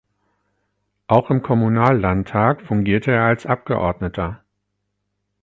[1.05, 4.43] Auch im Kommunallandtag fungierte er als Abgeordneter.